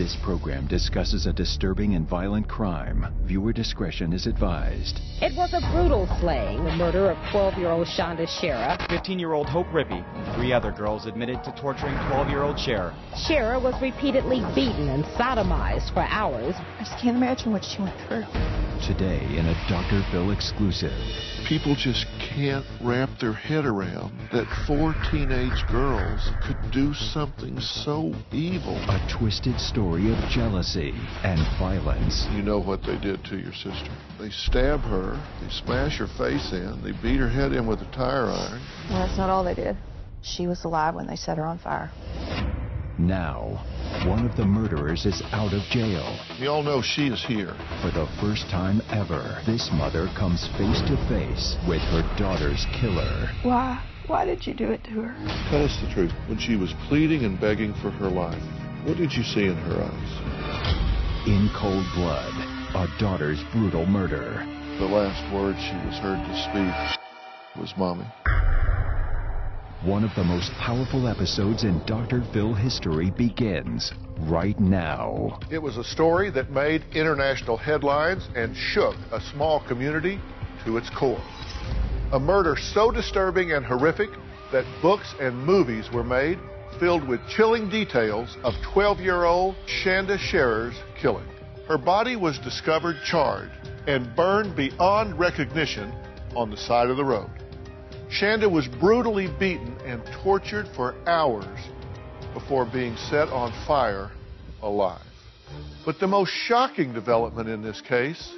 [0.00, 3.04] This program discusses a disturbing and violent crime.
[3.26, 4.98] Viewer discretion is advised.
[5.20, 8.78] It was a brutal slaying, the murder of 12-year-old Shanda Sharer.
[8.88, 12.94] 15-year-old Hope Rippey and three other girls admitted to torturing 12-year-old Sharer.
[13.28, 16.54] Sharer was repeatedly beaten and sodomized for hours.
[16.56, 18.24] I just can't imagine what she went through.
[18.80, 20.02] Today in a Dr.
[20.10, 20.96] Phil exclusive.
[21.46, 28.14] People just can't wrap their head around that four teenage girls could do something so
[28.32, 28.76] evil.
[28.88, 30.94] A twisted story of jealousy
[31.24, 32.26] and violence.
[32.32, 33.90] You know what they did to your sister.
[34.18, 37.90] They stab her, they smash her face in, they beat her head in with a
[37.90, 38.62] tire iron.
[38.88, 39.76] Well, that's not all they did.
[40.22, 41.90] She was alive when they set her on fire.
[42.98, 43.64] Now,
[44.06, 46.18] one of the murderers is out of jail.
[46.40, 47.54] We all know she is here.
[47.82, 53.30] For the first time ever, this mother comes face to face with her daughter's killer.
[53.42, 53.82] Why?
[54.06, 55.14] Why did you do it to her?
[55.50, 56.12] Tell us the truth.
[56.28, 58.42] When she was pleading and begging for her life,
[58.84, 61.26] what did you see in her eyes?
[61.26, 62.32] In cold blood,
[62.74, 64.44] a daughter's brutal murder.
[64.78, 68.06] The last word she was heard to speak was Mommy.
[69.82, 72.22] One of the most powerful episodes in Dr.
[72.32, 75.38] Phil history begins right now.
[75.50, 80.20] It was a story that made international headlines and shook a small community
[80.64, 81.22] to its core.
[82.12, 84.10] A murder so disturbing and horrific
[84.52, 86.38] that books and movies were made
[86.78, 91.26] filled with chilling details of 12 year old Shanda Sharer's killing.
[91.66, 93.50] Her body was discovered charred
[93.86, 95.92] and burned beyond recognition
[96.36, 97.30] on the side of the road.
[98.10, 101.58] Shanda was brutally beaten and tortured for hours
[102.34, 104.10] before being set on fire
[104.62, 105.02] alive.
[105.84, 108.34] But the most shocking development in this case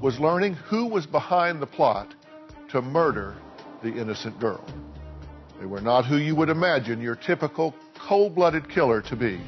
[0.00, 2.14] was learning who was behind the plot
[2.70, 3.36] to murder
[3.82, 4.64] the innocent girl.
[5.60, 7.74] They were not who you would imagine your typical
[8.08, 9.40] cold blooded killer to be.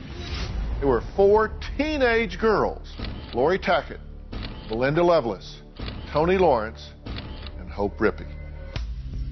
[0.80, 2.94] They were four teenage girls
[3.32, 4.00] Laurie Tackett,
[4.68, 5.60] Melinda Loveless,
[6.12, 6.90] Toni Lawrence,
[7.58, 8.26] and Hope Rippey.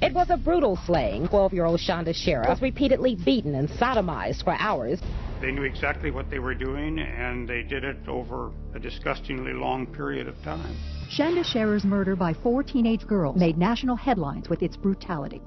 [0.02, 1.28] It was a brutal slaying.
[1.28, 5.00] 12-year-old Shanda Sharer was repeatedly beaten and sodomized for hours.
[5.40, 9.86] They knew exactly what they were doing, and they did it over a disgustingly long
[9.86, 10.76] period of time.
[11.08, 15.40] Shanda Sharer's murder by four teenage girls made national headlines with its brutality.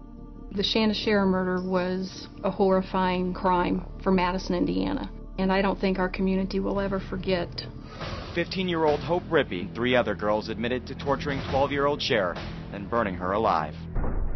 [0.56, 6.00] The Shanda Sharer murder was a horrifying crime for Madison, Indiana, and I don't think
[6.00, 7.50] our community will ever forget.
[8.34, 12.36] 15-year-old Hope Rippey, three other girls admitted to torturing 12-year-old Sharer,
[12.72, 13.76] then burning her alive.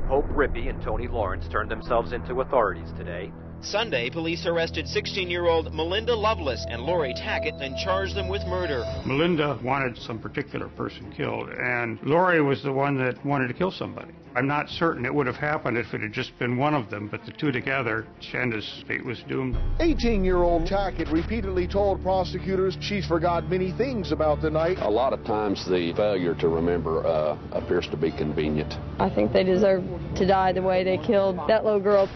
[0.09, 3.31] Hope Rippey and Toni Lawrence turned themselves into authorities today.
[3.62, 8.86] Sunday, police arrested 16-year-old Melinda Loveless and Laurie Tackett and charged them with murder.
[9.06, 13.72] Melinda wanted some particular person killed, and Laurie was the one that wanted to kill
[13.72, 14.14] somebody.
[14.36, 17.09] I'm not certain it would have happened if it had just been one of them,
[17.09, 19.58] but the two together, Shanda's fate was doomed.
[19.80, 24.78] 18-year-old Tackett repeatedly told prosecutors she's forgot many things about the night.
[24.80, 28.74] A lot of times the failure to remember uh, appears to be convenient.
[29.00, 29.84] I think they deserve
[30.16, 32.08] to die the way they killed that little girl.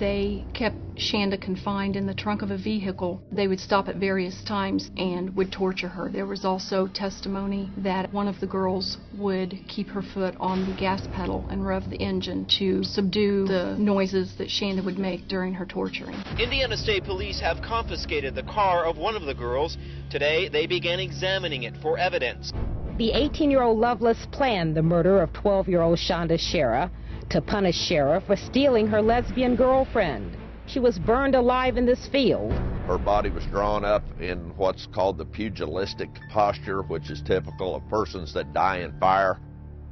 [0.00, 3.20] They kept Shanda confined in the trunk of a vehicle.
[3.30, 6.10] They would stop at various times and would torture her.
[6.10, 10.72] There was also testimony that one of the girls would keep her foot on the
[10.72, 15.52] gas pedal and rev the engine to subdue the noises that Shanda would make during
[15.52, 16.16] her torturing.
[16.38, 19.76] Indiana State Police have confiscated the car of one of the girls.
[20.08, 22.50] Today, they began examining it for evidence.
[22.96, 26.90] The 18-year-old Loveless planned the murder of 12-year-old Shanda Sharer
[27.30, 30.36] to punish Sharer for stealing her lesbian girlfriend.
[30.66, 32.52] She was burned alive in this field.
[32.86, 37.88] Her body was drawn up in what's called the pugilistic posture, which is typical of
[37.88, 39.38] persons that die in fire.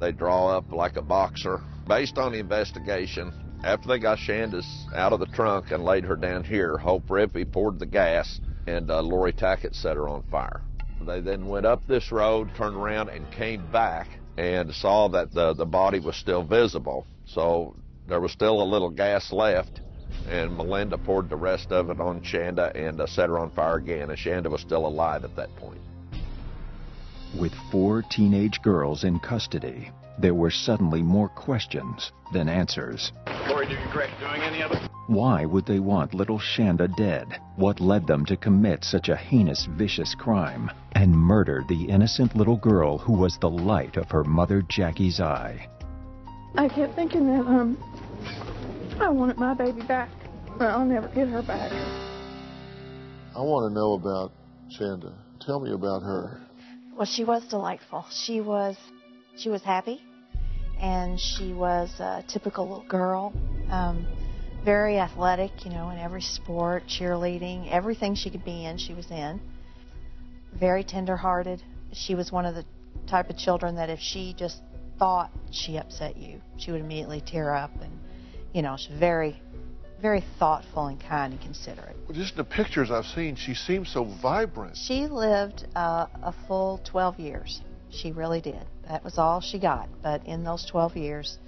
[0.00, 1.60] They draw up like a boxer.
[1.87, 3.32] Based on the investigation,
[3.65, 7.50] after they got Shanda's out of the trunk and laid her down here, Hope Rippey
[7.50, 10.62] poured the gas and uh, Laurie Tackett set her on fire.
[11.06, 15.55] They then went up this road, turned around, and came back and saw that the,
[15.55, 17.06] the body was still visible.
[17.28, 19.83] So there was still a little gas left,
[20.31, 23.77] and Melinda poured the rest of it on Shanda and uh, set her on fire
[23.77, 25.81] again, and Shanda was still alive at that point.
[27.38, 33.12] With four teenage girls in custody, there were suddenly more questions than answers.
[33.47, 34.91] Laurie, do you regret doing any of it?
[35.06, 37.38] Why would they want little Shanda dead?
[37.56, 42.56] What led them to commit such a heinous, vicious crime and murder the innocent little
[42.56, 45.69] girl who was the light of her mother Jackie's eye?
[46.58, 47.78] I kept thinking that um,
[49.00, 50.10] I wanted my baby back,
[50.58, 51.70] but I'll never get her back.
[51.70, 54.32] I want to know about
[54.76, 55.14] Shanda.
[55.40, 56.40] Tell me about her.
[56.96, 58.06] Well, she was delightful.
[58.10, 58.76] She was,
[59.37, 60.02] she was happy,
[60.81, 63.32] and she was a typical little girl.
[63.70, 64.05] Um,
[64.64, 69.08] very athletic, you know, in every sport, cheerleading, everything she could be in, she was
[69.12, 69.40] in.
[70.58, 71.62] very tender-hearted.
[71.93, 72.64] She was one of the
[73.06, 74.60] type of children that if she just
[74.99, 77.93] thought she upset you, she would immediately tear up and,
[78.53, 79.41] you know, she's very,
[80.00, 81.97] very thoughtful and kind and considerate.
[82.09, 84.77] Well, just the pictures I've seen, she seems so vibrant.
[84.77, 87.61] She lived uh, a full 12 years.
[87.91, 88.65] She really did.
[88.89, 89.89] That was all she got.
[90.03, 91.39] But in those 12 years,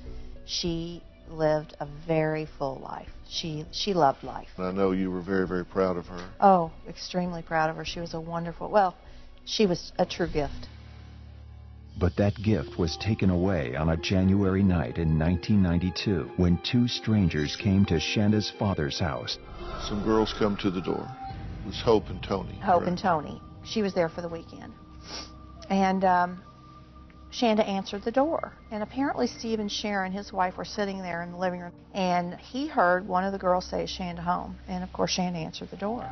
[0.46, 3.08] she lived a very full life.
[3.29, 4.49] She she loved life.
[4.56, 6.29] And I know you were very, very proud of her.
[6.41, 7.85] Oh, extremely proud of her.
[7.85, 8.69] She was a wonderful.
[8.69, 8.96] Well,
[9.44, 10.69] she was a true gift.
[12.00, 17.56] But that gift was taken away on a January night in 1992 when two strangers
[17.56, 19.38] came to Shanda's father's house.
[19.87, 21.06] Some girls come to the door.
[21.62, 22.55] It was Hope and Toni.
[22.55, 22.88] Hope correct?
[22.88, 23.43] and Toni.
[23.64, 24.73] She was there for the weekend.
[25.69, 26.43] And um,
[27.31, 28.55] Shanda answered the door.
[28.70, 31.73] And apparently, Steve and Sharon, his wife, were sitting there in the living room.
[31.93, 34.56] And he heard one of the girls say, Shanda home?
[34.69, 36.08] And of course, Shanda answered the door.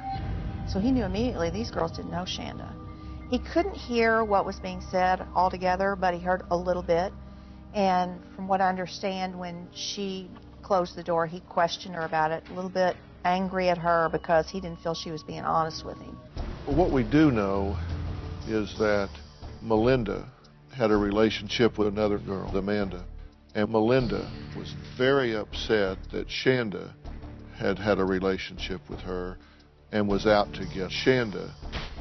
[0.70, 2.87] So he knew immediately these girls didn't know Shanda.
[3.30, 7.12] He couldn't hear what was being said altogether, but he heard a little bit.
[7.74, 10.30] And from what I understand, when she
[10.62, 14.48] closed the door, he questioned her about it, a little bit angry at her because
[14.48, 16.16] he didn't feel she was being honest with him.
[16.64, 17.76] What we do know
[18.46, 19.10] is that
[19.60, 20.26] Melinda
[20.74, 23.04] had a relationship with another girl, Amanda.
[23.54, 26.94] And Melinda was very upset that Shanda
[27.56, 29.36] had had a relationship with her
[29.92, 31.50] and was out to get Shanda.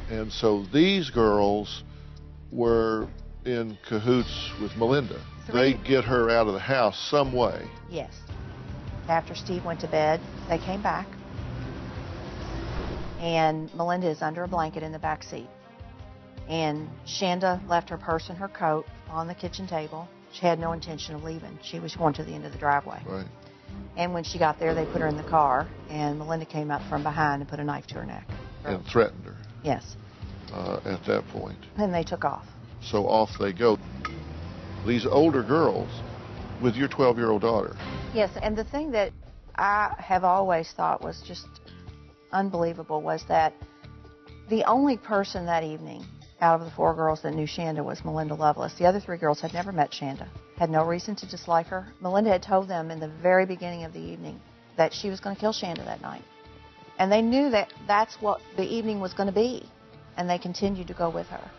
[0.09, 1.83] And so these girls
[2.51, 3.07] were
[3.45, 5.21] in cahoots with Melinda.
[5.51, 7.67] They get her out of the house some way.
[7.89, 8.13] Yes.
[9.07, 10.19] After Steve went to bed,
[10.49, 11.07] they came back.
[13.19, 15.47] And Melinda is under a blanket in the back seat.
[16.49, 20.07] And Shanda left her purse and her coat on the kitchen table.
[20.33, 21.57] She had no intention of leaving.
[21.63, 23.01] She was going to the end of the driveway.
[23.05, 23.27] Right.
[23.95, 26.81] And when she got there, they put her in the car, and Melinda came up
[26.89, 28.27] from behind and put a knife to her neck.
[28.63, 29.95] And threatened her Yes.
[30.53, 31.57] uh, at that point.
[31.77, 32.45] Then they took off.
[32.81, 33.77] So off they go.
[34.85, 35.89] These older girls
[36.61, 37.75] with your 12 year old daughter.
[38.13, 39.11] Yes, and the thing that
[39.55, 41.47] I have always thought was just
[42.31, 43.53] unbelievable was that
[44.49, 46.05] the only person that evening
[46.39, 48.73] out of the four girls that knew Shanda was Melinda Loveless.
[48.75, 50.27] The other three girls had never met Shanda,
[50.57, 51.87] had no reason to dislike her.
[51.99, 54.39] Melinda had told them in the very beginning of the evening
[54.77, 56.21] that she was going to kill Shanda that night.
[56.99, 59.63] And they knew that that's what the evening was going to be,
[60.17, 61.51] and they continued to go with her.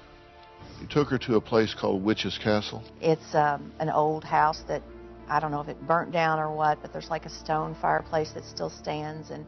[0.80, 2.82] You took her to a place called Witch's Castle.
[3.00, 4.82] It's um, an old house that
[5.28, 8.32] I don't know if it burnt down or what, but there's like a stone fireplace
[8.32, 9.46] that still stands, and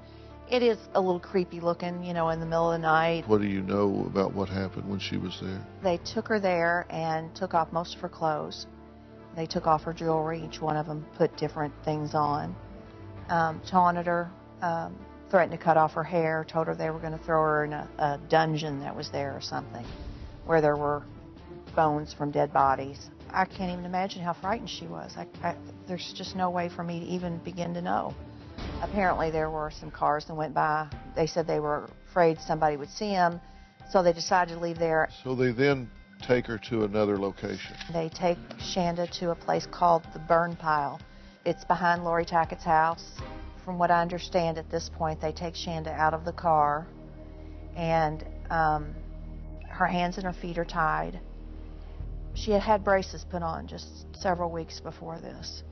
[0.50, 3.28] it is a little creepy looking, you know, in the middle of the night.
[3.28, 5.64] What do you know about what happened when she was there?
[5.82, 8.66] They took her there and took off most of her clothes.
[9.36, 10.42] They took off her jewelry.
[10.44, 12.54] Each one of them put different things on.
[13.28, 14.28] Um, taunted her,
[14.60, 14.98] um,
[15.30, 17.72] threatened to cut off her hair, told her they were going to throw her in
[17.72, 19.86] a, a dungeon that was there or something,
[20.44, 21.04] where there were
[21.76, 23.08] bones from dead bodies.
[23.32, 25.14] I can't even imagine how frightened she was.
[25.16, 25.56] I, I,
[25.86, 28.14] there's just no way for me to even begin to know.
[28.82, 30.88] Apparently, there were some cars that went by.
[31.14, 33.40] They said they were afraid somebody would see them,
[33.90, 35.08] so they decided to leave there.
[35.22, 35.88] So they then
[36.26, 37.76] take her to another location.
[37.92, 41.00] They take Shanda to a place called the Burn Pile.
[41.44, 43.12] It's behind Laurie Tackett's house.
[43.64, 46.86] From what I understand at this point, they take Shanda out of the car,
[47.76, 48.94] and um,
[49.68, 51.20] her hands and her feet are tied.
[52.34, 53.86] She had had braces put on just
[54.16, 55.62] several weeks before this.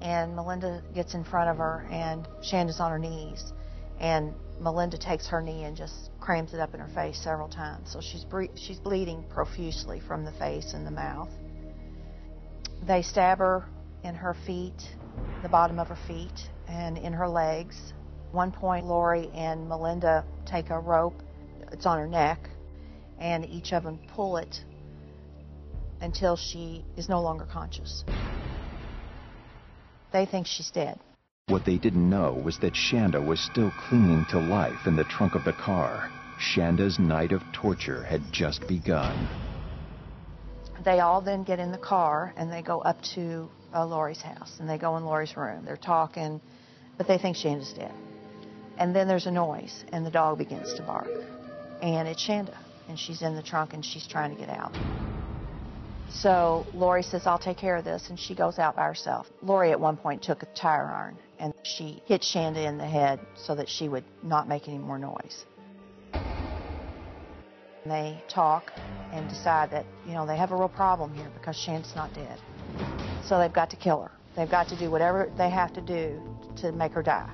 [0.00, 3.52] And Melinda gets in front of her, and Shanda's on her knees.
[3.98, 7.90] And Melinda takes her knee and just crams it up in her face several times.
[7.90, 11.30] So she's bre- she's bleeding profusely from the face and the mouth.
[12.86, 13.64] They stab her
[14.02, 14.96] in her feet,
[15.42, 17.92] the bottom of her feet, and in her legs.
[18.32, 21.14] One point, Laurie and Melinda take a rope,
[21.70, 22.48] it's on her neck,
[23.18, 24.64] and each of them pull it
[26.00, 28.04] until she is no longer conscious.
[30.12, 30.98] They think she's dead.
[31.48, 35.34] What they didn't know was that Shanda was still clinging to life in the trunk
[35.34, 36.10] of the car.
[36.40, 39.28] Shanda's night of torture had just begun.
[40.84, 44.56] They all then get in the car and they go up to uh, Laurie's house
[44.60, 45.64] and they go in Laurie's room.
[45.64, 46.40] They're talking,
[46.98, 47.94] but they think Shanda's dead.
[48.76, 51.08] And then there's a noise and the dog begins to bark.
[51.80, 52.56] And it's Shanda.
[52.88, 54.72] And she's in the trunk and she's trying to get out.
[56.10, 58.10] So Laurie says, I'll take care of this.
[58.10, 59.26] And she goes out by herself.
[59.42, 63.20] Laurie at one point took a tire iron and she hit Shanda in the head
[63.36, 65.44] so that she would not make any more noise.
[67.84, 68.72] And they talk
[69.12, 72.40] and decide that, you know, they have a real problem here because Shanda's not dead.
[73.24, 74.10] So they've got to kill her.
[74.36, 76.20] They've got to do whatever they have to do
[76.56, 77.30] to make her die.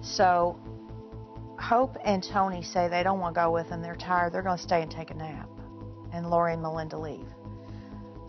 [0.00, 0.58] So
[1.62, 3.82] Hope and Toni say they don't want to go with them.
[3.82, 4.32] They're tired.
[4.32, 5.48] They're going to stay and take a nap.
[6.12, 7.26] And Laurie and Melinda leave.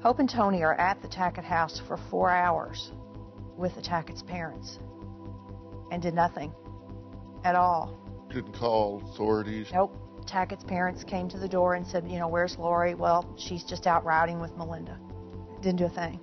[0.01, 2.91] Hope and Toni are at the Tackett house for four hours
[3.57, 4.77] with the Tackett's parents
[5.91, 6.53] and did nothing
[7.43, 7.97] at all.
[8.31, 9.69] Didn't call authorities.
[9.73, 9.95] Nope.
[10.23, 12.95] Tackett's parents came to the door and said, you know, where's Laurie?
[12.95, 14.99] Well, she's just out riding with Melinda.
[15.61, 16.19] Didn't do a thing.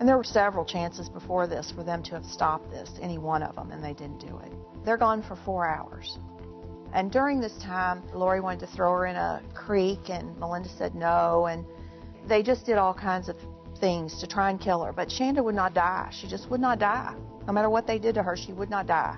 [0.00, 3.42] And there were several chances before this for them to have stopped this, any one
[3.42, 4.52] of them, and they didn't do it.
[4.84, 6.18] They're gone for four hours.
[6.92, 10.94] And during this time, Laurie wanted to throw her in a creek, and Melinda said
[10.94, 11.64] no, and
[12.26, 13.36] they just did all kinds of
[13.80, 14.92] things to try and kill her.
[14.92, 16.10] But Shanda would not die.
[16.12, 17.14] She just would not die.
[17.46, 19.16] No matter what they did to her, she would not die.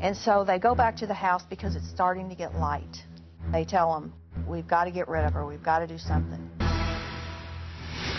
[0.00, 3.04] And so they go back to the house because it's starting to get light.
[3.52, 4.12] They tell them,
[4.46, 5.46] We've got to get rid of her.
[5.46, 6.50] We've got to do something.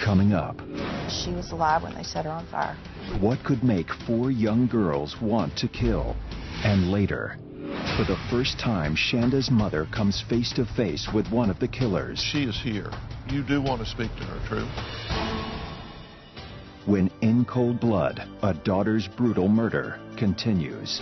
[0.03, 0.59] Coming up,
[1.09, 2.75] She was alive when they set her on fire.
[3.19, 6.15] what could make four young girls want to kill?
[6.63, 7.37] And later,
[7.97, 12.19] for the first time, Shanda's mother comes face to face with one of the killers.
[12.19, 12.91] She is here.
[13.29, 14.67] You do want to speak to her, true?
[16.91, 21.01] When in cold blood, a daughter's brutal murder continues.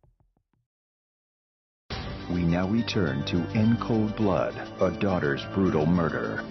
[2.33, 6.43] We now return to In Cold Blood, a daughter's brutal murder.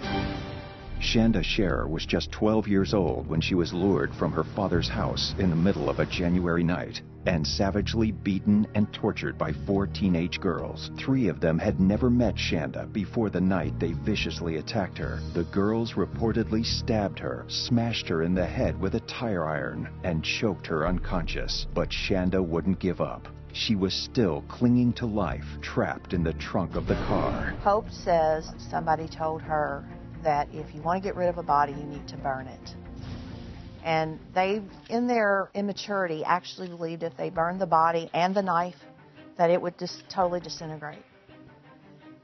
[0.99, 5.33] Shanda Sharer was just 12 years old when she was lured from her father's house
[5.39, 10.39] in the middle of a January night and savagely beaten and tortured by four teenage
[10.39, 10.91] girls.
[10.97, 15.19] Three of them had never met Shanda before the night they viciously attacked her.
[15.33, 20.23] The girls reportedly stabbed her, smashed her in the head with a tire iron, and
[20.23, 21.65] choked her unconscious.
[21.73, 23.27] But Shanda wouldn't give up.
[23.53, 27.55] She was still clinging to life, trapped in the trunk of the car.
[27.63, 29.85] Hope says somebody told her
[30.23, 32.75] that if you want to get rid of a body, you need to burn it.
[33.83, 38.75] And they, in their immaturity, actually believed if they burned the body and the knife,
[39.37, 41.03] that it would just totally disintegrate.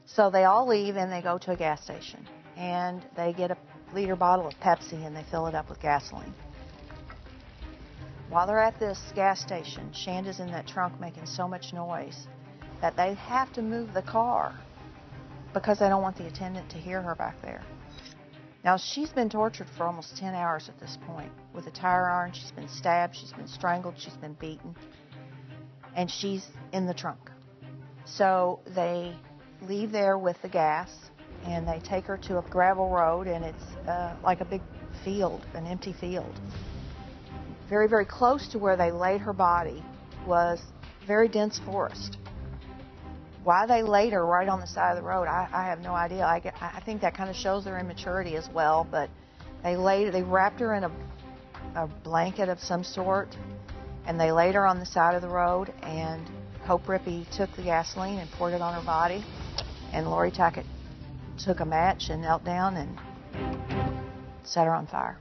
[0.05, 2.25] So they all leave and they go to a gas station.
[2.55, 3.57] And they get a
[3.93, 6.33] liter bottle of Pepsi and they fill it up with gasoline.
[8.29, 12.27] While they're at this gas station, Shanda's in that trunk making so much noise
[12.81, 14.53] that they have to move the car
[15.53, 17.63] because they don't want the attendant to hear her back there.
[18.63, 22.33] Now, she's been tortured for almost 10 hours at this point with a tire iron.
[22.33, 24.75] She's been stabbed, she's been strangled, she's been beaten,
[25.95, 27.31] and she's in the trunk.
[28.05, 29.15] So they
[29.61, 30.91] leave there with the gas
[31.45, 34.61] and they take her to a gravel road, and it's uh, like a big
[35.03, 36.33] field, an empty field.
[37.69, 39.83] Very, very close to where they laid her body
[40.25, 40.61] was
[41.05, 42.17] very dense forest.
[43.43, 45.93] Why they laid her right on the side of the road, I, I have no
[45.93, 46.23] idea.
[46.25, 48.87] I, I think that kind of shows their immaturity as well.
[48.89, 49.09] But
[49.63, 50.91] they laid, they wrapped her in a,
[51.75, 53.35] a blanket of some sort,
[54.05, 55.73] and they laid her on the side of the road.
[55.81, 56.29] And
[56.63, 59.23] Hope Rippey took the gasoline and poured it on her body,
[59.93, 60.65] and Laurie Tackett
[61.37, 62.99] took a match and knelt down and
[64.43, 65.17] set her on fire.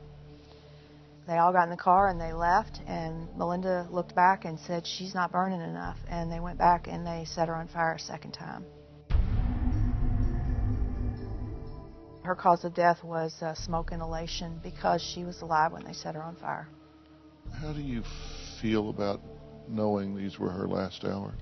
[1.26, 4.86] They all got in the car and they left, and Melinda looked back and said,
[4.86, 5.98] She's not burning enough.
[6.08, 8.64] And they went back and they set her on fire a second time.
[12.22, 16.14] Her cause of death was uh, smoke inhalation because she was alive when they set
[16.14, 16.68] her on fire.
[17.60, 18.02] How do you
[18.60, 19.20] feel about
[19.68, 21.40] knowing these were her last hours?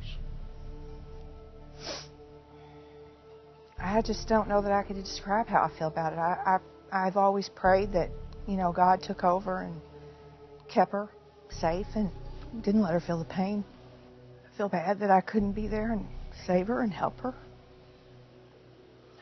[3.78, 6.18] I just don't know that I could describe how I feel about it.
[6.18, 6.58] I,
[6.92, 8.10] I, I've always prayed that,
[8.46, 9.80] you know, God took over and
[10.68, 11.08] kept her
[11.50, 12.10] safe and
[12.62, 13.64] didn't let her feel the pain.
[14.46, 16.06] I feel bad that I couldn't be there and
[16.46, 17.34] save her and help her.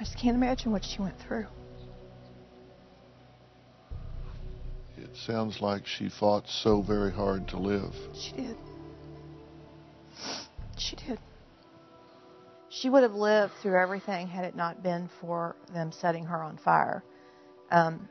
[0.00, 1.47] I just can't imagine what she went through.
[4.97, 7.95] It sounds like she fought so very hard to live.
[8.14, 8.57] She did.
[10.76, 11.19] She did.
[12.69, 16.57] She would have lived through everything had it not been for them setting her on
[16.57, 17.05] fire.
[17.71, 18.09] Um,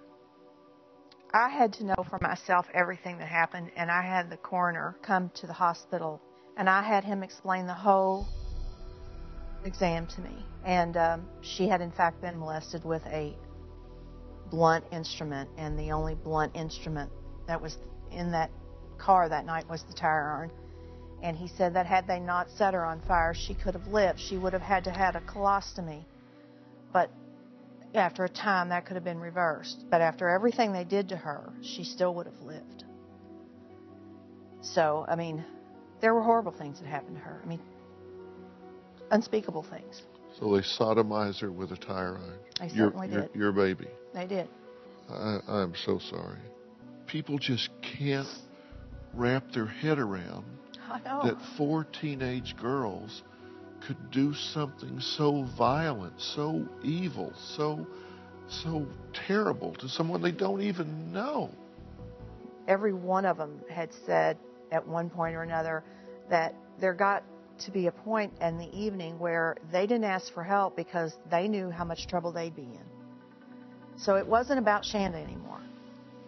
[1.34, 5.30] I had to know for myself everything that happened, and I had the coroner come
[5.36, 6.22] to the hospital,
[6.58, 8.28] and I had him explain the whole
[9.64, 10.46] exam to me.
[10.66, 13.34] And um, she had, in fact, been molested with a
[14.50, 17.10] blunt instrument, and the only blunt instrument
[17.48, 17.78] that was
[18.12, 18.52] in that
[18.98, 20.52] car that night was the tire iron.
[21.24, 24.20] And he said that had they not set her on fire, she could have lived.
[24.20, 26.04] She would have had to had a colostomy.
[26.92, 27.10] But
[27.94, 29.86] after a time, that could have been reversed.
[29.90, 32.86] But after everything they did to her, she still would have lived.
[34.62, 35.44] So, I mean,
[36.00, 37.42] there were horrible things that happened to her.
[37.44, 37.60] I mean,
[39.10, 40.04] unspeakable things.
[40.40, 42.40] So they sodomized her with a tire iron.
[42.60, 43.36] They your, certainly your, did.
[43.36, 43.88] Your baby.
[44.14, 44.48] They did.
[45.10, 46.40] I, I'm so sorry.
[47.08, 48.28] People just can't
[49.14, 50.46] wrap their head around
[51.06, 53.24] that four teenage girls
[53.86, 57.86] could do something so violent, so evil, so
[58.64, 58.86] so
[59.28, 61.50] terrible to someone they don't even know.
[62.68, 64.38] every one of them had said
[64.72, 65.84] at one point or another
[66.30, 67.24] that there got
[67.60, 71.48] to be a point in the evening where they didn't ask for help because they
[71.48, 72.86] knew how much trouble they'd be in.
[73.98, 75.62] So it wasn't about Shanda anymore.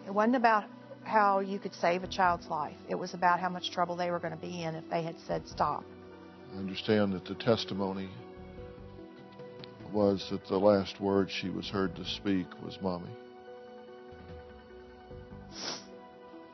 [0.06, 0.64] It wasn't about
[1.02, 2.76] how you could save a child's life.
[2.88, 5.16] It was about how much trouble they were going to be in if they had
[5.26, 5.84] said stop.
[6.52, 8.08] I understand that the testimony
[9.92, 13.10] was that the last word she was heard to speak was mommy.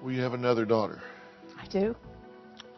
[0.03, 1.01] We have another daughter,
[1.59, 1.95] I do.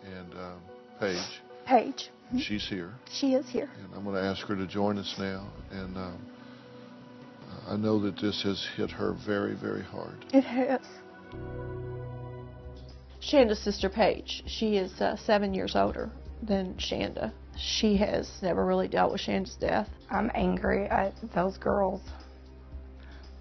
[0.04, 0.60] and um,
[0.98, 1.40] Paige.
[1.66, 3.68] Paige, She's here, she is here.
[3.76, 5.48] and I'm going to ask her to join us now.
[5.70, 6.26] And um,
[7.68, 10.24] I know that this has hit her very, very hard.
[10.32, 10.80] It has.
[13.20, 14.42] Shanda's sister Paige.
[14.46, 16.10] She is uh, seven years older
[16.42, 17.32] than Shanda.
[17.56, 19.88] She has never really dealt with Shanda's death.
[20.10, 22.00] I'm angry at those girls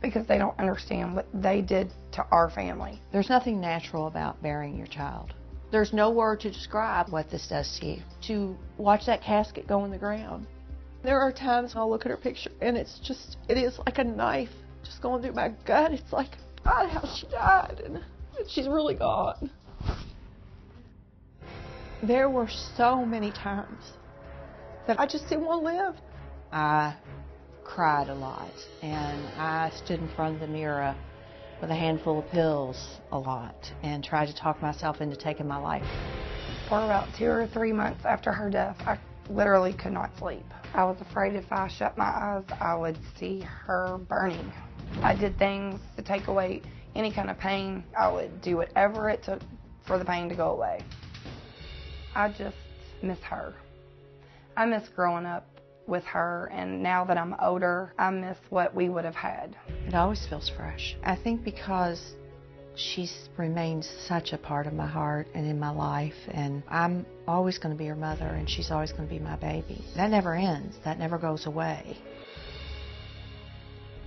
[0.02, 3.00] because they don't understand what they did to our family.
[3.12, 5.34] There's nothing natural about burying your child.
[5.72, 8.02] There's no word to describe what this does to you.
[8.28, 10.48] To watch that casket go in the ground.
[11.04, 14.04] There are times I'll look at her picture and it's just, it is like a
[14.04, 14.50] knife
[14.84, 15.94] just going through my gut.
[15.94, 16.32] It's like,
[16.64, 19.50] God, how she died and, and she's really gone.
[22.04, 23.94] There were so many times
[24.88, 25.96] that I just didn't want to live.
[26.52, 26.96] I
[27.64, 30.96] cried a lot, and I stood in front of the mirror
[31.62, 35.58] with a handful of pills a lot and tried to talk myself into taking my
[35.58, 35.86] life.
[36.68, 38.98] For about two or three months after her death, I
[39.30, 40.46] literally could not sleep.
[40.74, 44.52] I was afraid if I shut my eyes, I would see her burning.
[45.04, 46.64] I did things to take away
[46.96, 47.84] any kind of pain.
[47.96, 49.42] I would do whatever it took
[49.86, 50.82] for the pain to go away.
[52.14, 52.58] I just
[53.02, 53.54] miss her.
[54.56, 55.48] I miss growing up
[55.88, 59.56] with her, and now that I'm older, I miss what we would have had.
[59.88, 60.96] It always feels fresh.
[61.04, 62.14] I think because
[62.76, 67.58] she's remained such a part of my heart and in my life, and I'm always
[67.58, 69.84] going to be her mother, and she's always going to be my baby.
[69.96, 71.98] That never ends, that never goes away.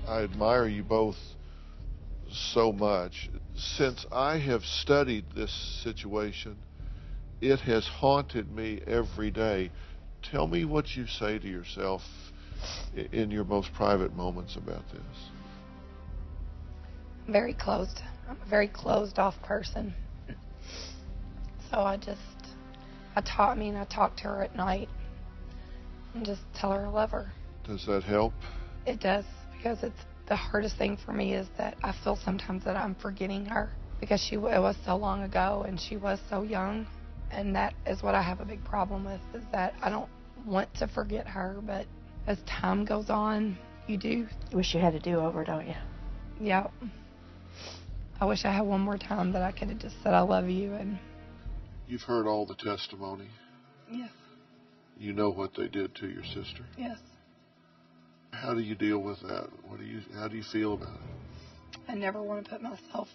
[0.06, 1.16] I admire you both
[2.30, 3.30] so much.
[3.56, 6.58] Since I have studied this situation,
[7.40, 9.70] it has haunted me every day.
[10.22, 12.02] Tell me what you say to yourself
[13.12, 15.30] in your most private moments about this.
[17.28, 18.00] very closed.
[18.28, 19.94] I'm a very closed off person.
[21.70, 22.20] So I just,
[23.16, 24.88] I talk, I mean, I talk to her at night
[26.14, 27.32] and just tell her I love her.
[27.66, 28.32] Does that help?
[28.86, 29.24] It does
[29.56, 33.44] because it's the hardest thing for me is that I feel sometimes that I'm forgetting
[33.46, 33.70] her
[34.00, 36.86] because she it was so long ago and she was so young,
[37.34, 40.08] and that is what I have a big problem with is that I don't
[40.46, 41.86] want to forget her, but
[42.26, 44.08] as time goes on, you do.
[44.08, 45.74] You wish you had a do over, don't you?
[46.40, 46.72] Yep.
[48.20, 50.48] I wish I had one more time that I could have just said I love
[50.48, 50.98] you and
[51.86, 53.28] You've heard all the testimony.
[53.92, 54.08] yes,
[54.98, 56.64] You know what they did to your sister.
[56.78, 56.98] yes.
[58.32, 59.48] How do you deal with that?
[59.68, 61.78] What do you how do you feel about it?
[61.88, 63.08] I never want to put myself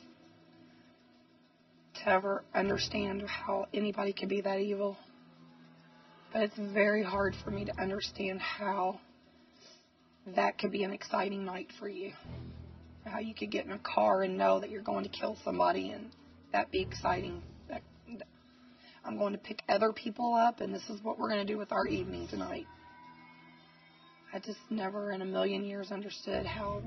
[2.03, 4.97] to ever understand how anybody could be that evil.
[6.31, 8.99] But it's very hard for me to understand how
[10.35, 12.11] that could be an exciting night for you.
[13.05, 15.89] How you could get in a car and know that you're going to kill somebody
[15.91, 16.11] and
[16.51, 17.41] that be exciting.
[17.69, 17.81] That,
[18.17, 18.27] that
[19.03, 21.57] I'm going to pick other people up and this is what we're going to do
[21.57, 22.67] with our evening tonight.
[24.31, 26.83] I just never in a million years understood how,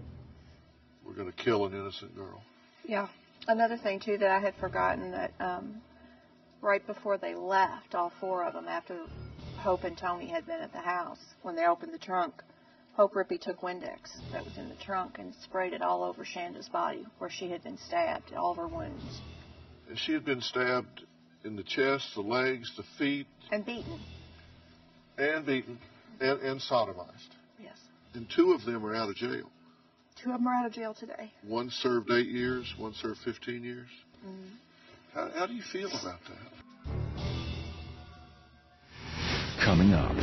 [1.04, 2.40] We're going to kill an innocent girl.
[2.84, 3.08] yeah,
[3.48, 5.80] Another thing too that I had forgotten that um,
[6.60, 9.00] right before they left, all four of them, after
[9.56, 12.34] Hope and Toni had been at the house, when they opened the trunk,
[12.94, 16.68] Hope Rippey took Windex that was in the trunk and sprayed it all over Shanda's
[16.68, 19.20] body where she had been stabbed, all of her wounds,
[19.88, 21.04] And she had been stabbed
[21.44, 23.98] in the chest, the legs, the feet, and beaten.
[25.18, 25.78] and beaten,
[26.20, 27.30] and, and sodomized.
[27.58, 27.78] Yes.
[28.14, 29.50] And two of them are out of jail.
[30.22, 31.32] Two of them are out of jail today.
[31.42, 33.88] One served eight years, one served 15 years.
[34.24, 34.50] Mm.
[35.14, 36.62] How, how do you feel about that?
[39.64, 40.14] Coming up,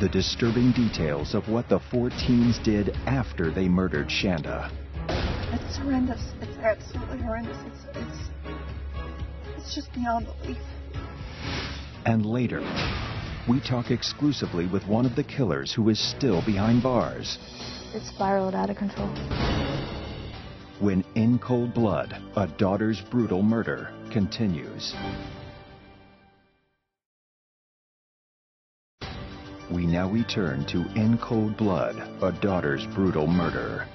[0.00, 4.72] the disturbing details of what the four teens did after they murdered Shanda.
[5.08, 6.20] It's horrendous.
[6.40, 7.58] It's absolutely horrendous.
[7.66, 8.18] It's it's
[9.56, 10.58] it's just beyond belief.
[12.06, 12.60] And later,
[13.48, 17.38] we talk exclusively with one of the killers who is still behind bars.
[17.94, 19.08] It spiraled out of control.
[20.80, 24.94] When In Cold Blood, a daughter's brutal murder continues.
[29.70, 33.86] We now return to In Cold Blood, a daughter's brutal murder.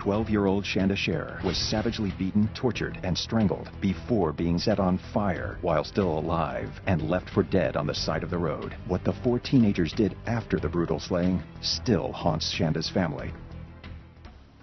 [0.00, 4.96] 12 year old Shanda Sharer was savagely beaten, tortured, and strangled before being set on
[5.12, 8.74] fire while still alive and left for dead on the side of the road.
[8.88, 13.30] What the four teenagers did after the brutal slaying still haunts Shanda's family.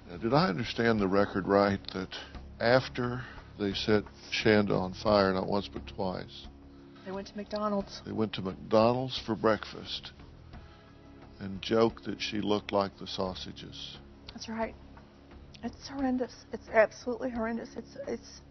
[0.09, 2.09] Now, did I understand the record right that
[2.59, 3.21] after
[3.59, 6.47] they set Shanda on fire, not once but twice,
[7.05, 8.01] They went to McDonald's.
[8.07, 10.13] they went to McDonald's for breakfast
[11.39, 13.97] and joked that she looked like the sausages?
[14.33, 14.73] That's right.
[15.63, 16.45] It's horrendous.
[16.53, 17.69] It's absolutely horrendous.
[17.75, 18.41] It's it's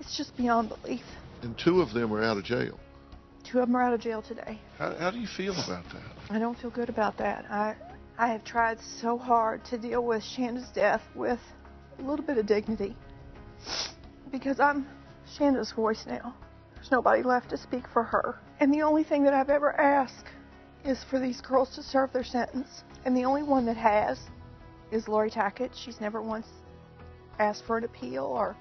[0.00, 1.04] it's just beyond belief.
[1.42, 2.78] And two of them are out of jail.
[3.44, 4.60] Two of them are out of jail today.
[4.76, 6.02] How, how do you feel about that?
[6.30, 7.46] I don't feel good about that.
[7.50, 7.74] I
[8.18, 11.40] I have tried so hard to deal with Shanda's death with
[11.98, 12.96] a little bit of dignity
[14.30, 14.86] because I'm
[15.36, 16.34] Shanda's voice now.
[16.74, 18.38] There's nobody left to speak for her.
[18.60, 20.26] And the only thing that I've ever asked
[20.84, 22.84] is for these girls to serve their sentence.
[23.04, 24.18] And the only one that has
[24.90, 25.70] is Laurie Tackett.
[25.74, 26.46] She's never once
[27.38, 28.56] asked for an appeal or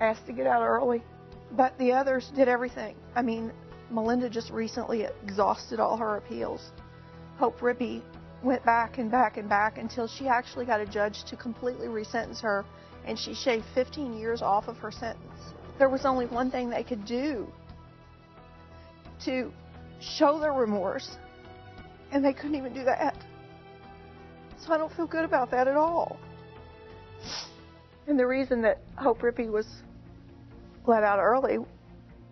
[0.00, 1.02] asked to get out early.
[1.52, 2.94] But the others did everything.
[3.14, 3.52] I mean,
[3.90, 6.70] Melinda just recently exhausted all her appeals.
[7.38, 8.02] Hope Rippey
[8.42, 12.40] went back and back and back until she actually got a judge to completely resentence
[12.40, 12.64] her,
[13.04, 15.54] and she shaved 15 years off of her sentence.
[15.78, 17.46] There was only one thing they could do
[19.24, 19.52] to
[20.00, 21.16] show their remorse,
[22.12, 23.16] and they couldn't even do that.
[24.64, 26.18] So I don't feel good about that at all.
[28.06, 29.66] And the reason that Hope Rippey was
[30.86, 31.58] let out early,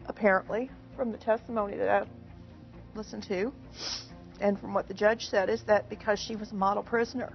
[0.06, 2.06] apparently, from the testimony that I
[2.94, 3.52] listened to,
[4.40, 7.32] and from what the judge said, is that because she was a model prisoner.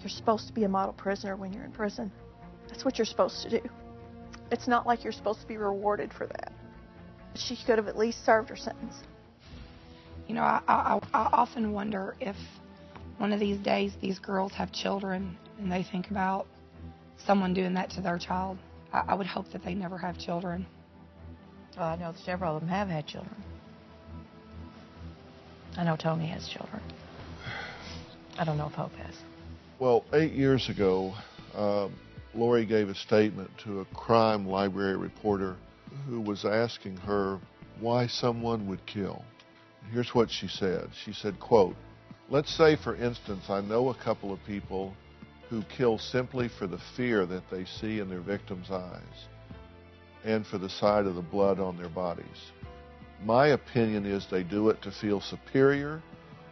[0.00, 2.12] You're supposed to be a model prisoner when you're in prison.
[2.68, 3.68] That's what you're supposed to do.
[4.50, 6.52] It's not like you're supposed to be rewarded for that.
[7.34, 8.94] She could have at least served her sentence.
[10.28, 12.36] You know, I, I, I often wonder if
[13.18, 16.46] one of these days these girls have children and they think about
[17.26, 18.58] someone doing that to their child.
[18.92, 20.66] I, I would hope that they never have children.
[21.76, 23.34] Well, I know several of them have had children.
[25.76, 26.82] I know Toni has children.
[28.38, 29.14] I don't know if Hope has.
[29.78, 31.14] Well, eight years ago,
[31.54, 31.94] um,
[32.34, 35.56] Laurie gave a statement to a crime library reporter
[36.08, 37.40] who was asking her
[37.80, 39.24] why someone would kill.
[39.92, 40.88] Here's what she said.
[41.04, 41.76] She said, quote,
[42.30, 44.94] Let's say, for instance, I know a couple of people
[45.50, 49.28] who kill simply for the fear that they see in their victims' eyes
[50.24, 52.52] and for the sight of the blood on their bodies.
[53.22, 56.02] My opinion is they do it to feel superior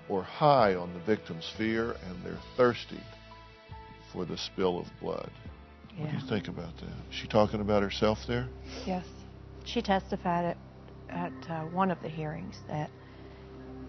[0.08, 3.00] or high on the victim's fear and they're thirsty
[4.12, 5.30] for the spill of blood.
[5.96, 6.86] What do you think about that?
[6.86, 8.48] Is she talking about herself there?
[8.86, 9.06] Yes.
[9.64, 10.56] She testified at,
[11.08, 12.90] at uh, one of the hearings that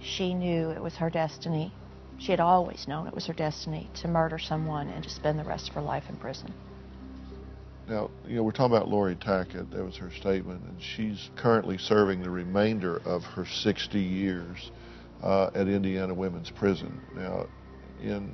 [0.04, 1.74] she knew it was her destiny.
[2.20, 5.44] She had always known it was her destiny to murder someone and to spend the
[5.44, 6.54] rest of her life in prison.
[7.88, 9.72] Now, you know, we're talking about Laurie Tackett.
[9.72, 14.72] That was her statement, and she's currently serving the remainder of her 60 years
[15.22, 17.02] uh, at Indiana Women's Prison.
[17.16, 17.48] Now,
[18.02, 18.34] in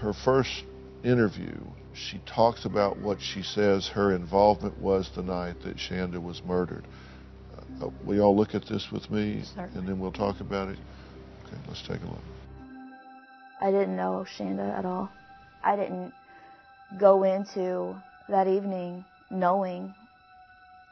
[0.00, 0.64] her first
[1.02, 1.54] interview,
[1.94, 6.84] she talks about what she says her involvement was the night that Shanda was murdered.
[7.80, 9.78] Uh, will you all look at this with me, Certainly.
[9.78, 10.78] and then we'll talk about it?
[11.54, 12.22] Okay, let's take a look.
[13.60, 15.10] I didn't know Shanda at all.
[15.62, 16.12] I didn't
[16.98, 17.96] go into
[18.28, 19.94] that evening knowing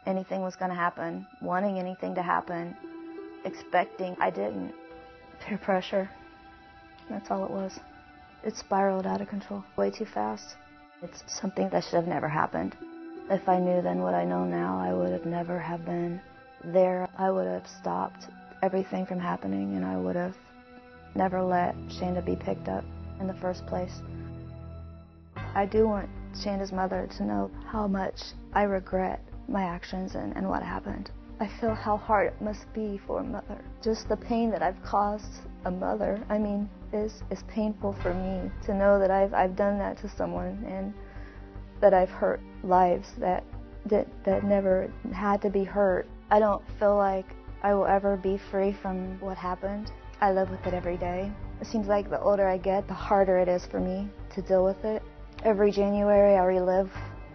[0.07, 2.77] anything was going to happen, wanting anything to happen,
[3.45, 4.17] expecting.
[4.21, 4.73] I didn't.
[5.41, 6.09] Peer pressure.
[7.11, 7.81] That's all it was.
[8.45, 10.57] It spiraled out of control way too fast.
[11.03, 12.77] It's something that should have never happened.
[13.31, 16.21] If I knew then what I know now, I would have never have been
[16.65, 17.09] there.
[17.19, 18.29] I would have stopped
[18.63, 20.37] everything from happening and I would have
[21.15, 22.85] never let Shanda be picked up
[23.21, 24.01] in the first place.
[25.55, 28.21] I do want Shanda's mother to know how much
[28.53, 31.11] I regret my actions and, and what happened.
[31.41, 33.65] I feel how hard it must be for a mother.
[33.83, 38.51] Just the pain that I've caused a mother, I mean, is, is painful for me
[38.67, 40.95] to know that I've, I've done that to someone and
[41.81, 43.45] that I've hurt lives that,
[43.87, 46.07] that, that never had to be hurt.
[46.31, 47.27] I don't feel like
[47.63, 49.91] I will ever be free from what happened.
[50.23, 51.33] I live with it every day.
[51.61, 54.65] It seems like the older I get, the harder it is for me to deal
[54.65, 55.03] with it.
[55.43, 56.93] Every January, I relive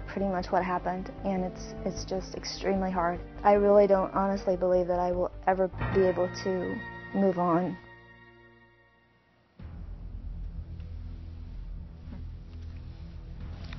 [0.07, 3.19] pretty much what happened, and it's it's just extremely hard.
[3.43, 6.79] I really don't honestly believe that I will ever be able to
[7.13, 7.77] move on.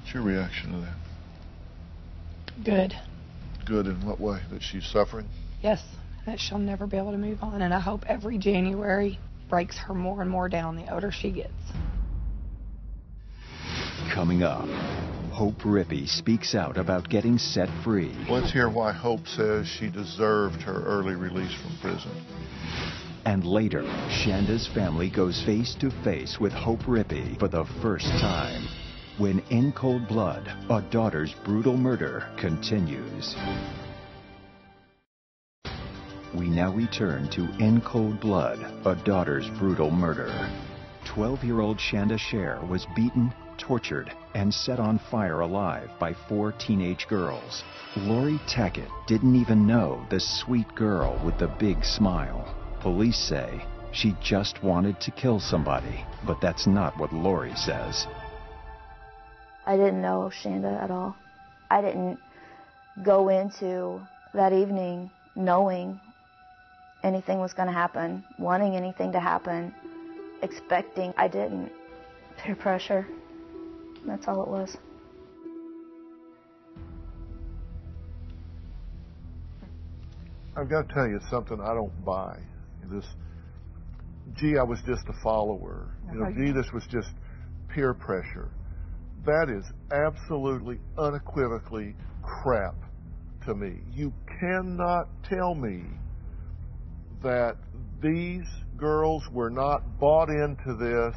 [0.01, 0.97] What's your reaction to that?
[2.63, 2.95] Good.
[3.65, 4.41] Good in what way?
[4.51, 5.31] That she's suffering?
[5.63, 5.83] Yes,
[6.29, 9.95] that she'll never be able to move on, and I hope every January breaks her
[9.95, 11.53] more and more down the older she gets.
[14.13, 14.69] Coming up,
[15.33, 18.15] Hope Rippey speaks out about getting set free.
[18.29, 22.25] Let's hear why Hope says she deserved her early release from prison.
[23.25, 28.67] And later, Shanda's family goes face to face with Hope Rippey for the first time
[29.19, 33.35] when In Cold Blood, a daughter's brutal murder continues.
[36.35, 40.31] We now return to In Cold Blood, a daughter's brutal murder.
[41.07, 46.53] 12 year old Shanda Sher was beaten, tortured, and set on fire alive by four
[46.53, 47.65] teenage girls.
[47.97, 52.55] Laurie Tackett didn't even know the sweet girl with the big smile.
[52.81, 58.07] Police say she just wanted to kill somebody, but that's not what Laurie says.
[59.65, 61.17] I didn't know Shanda at all.
[61.71, 62.19] I didn't
[63.03, 65.99] go into that evening knowing
[67.03, 69.75] anything was going to happen, wanting anything to happen,
[70.43, 71.13] expecting.
[71.17, 71.71] I didn't.
[72.39, 73.07] Peer pressure.
[74.07, 74.77] That's all it was.
[80.57, 82.37] I've got to tell you something I don't buy.
[82.91, 83.05] This,
[84.35, 85.87] gee, I was just a follower.
[86.13, 87.11] You know, oh, gee, this was just
[87.69, 88.49] peer pressure.
[89.25, 92.75] That is absolutely, unequivocally crap
[93.47, 93.81] to me.
[93.93, 95.85] You cannot tell me
[97.23, 97.57] that
[98.03, 101.15] these girls were not bought into this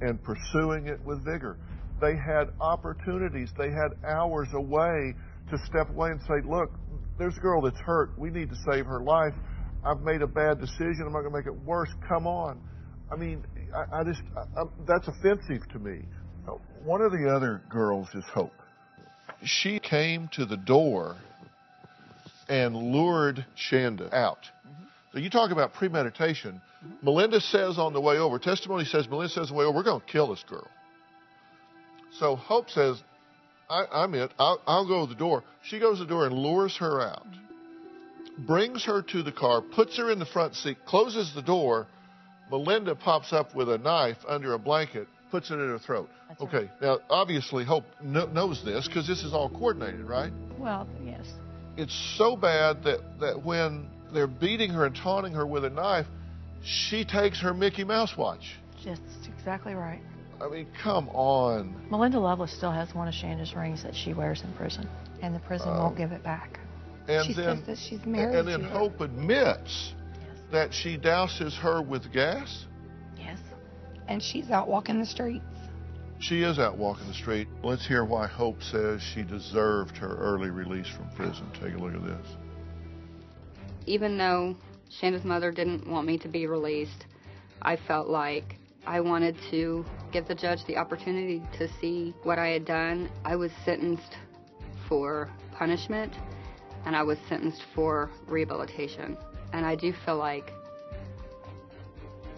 [0.00, 1.56] and pursuing it with vigor.
[2.00, 5.14] They had opportunities, they had hours away
[5.50, 6.70] to step away and say, Look,
[7.18, 8.18] there's a girl that's hurt.
[8.18, 9.32] We need to save her life.
[9.84, 11.04] I've made a bad decision.
[11.06, 11.88] I'm not going to make it worse.
[12.08, 12.60] Come on.
[13.10, 16.02] I mean, I, I just, I, that's offensive to me.
[16.84, 18.52] One of the other girls is Hope.
[19.44, 21.16] She came to the door
[22.48, 24.50] and lured Shanda out.
[25.12, 26.60] So you talk about premeditation.
[26.84, 27.04] Mm-hmm.
[27.04, 29.84] Melinda says on the way over, testimony says, Melinda says on the way over, we're
[29.84, 30.68] going to kill this girl.
[32.18, 33.02] So Hope says,
[33.68, 34.32] I, am it.
[34.38, 35.42] I'll, I'll, go to the door.
[35.64, 37.26] She goes to the door and lures her out,
[38.38, 41.86] brings her to the car, puts her in the front seat, closes the door.
[42.50, 46.08] Melinda pops up with a knife under a blanket, puts it in her throat.
[46.28, 46.70] That's okay, right.
[46.80, 50.32] now obviously Hope knows this because this is all coordinated, right?
[50.58, 51.26] Well, yes.
[51.76, 56.06] It's so bad that, that when they're beating her and taunting her with a knife,
[56.64, 58.56] she takes her Mickey Mouse watch.
[58.82, 60.00] Just exactly right.
[60.40, 61.74] I mean, come on.
[61.90, 64.88] Melinda Loveless still has one of Shanda's rings that she wears in prison,
[65.22, 66.60] and the prison um, won't give it back.
[67.08, 68.36] And she then, says that she's married.
[68.36, 70.38] And then Hope admits yes.
[70.52, 72.66] that she douses her with gas.
[73.16, 73.38] Yes.
[74.08, 75.44] And she's out walking the streets.
[76.18, 77.48] She is out walking the street.
[77.62, 81.46] Let's hear why Hope says she deserved her early release from prison.
[81.54, 82.26] Take a look at this.
[83.86, 84.56] Even though
[84.90, 87.06] Shanda's mother didn't want me to be released,
[87.62, 92.48] I felt like I wanted to give the judge the opportunity to see what I
[92.48, 93.08] had done.
[93.24, 94.16] I was sentenced
[94.88, 96.12] for punishment
[96.84, 99.16] and I was sentenced for rehabilitation.
[99.52, 100.52] And I do feel like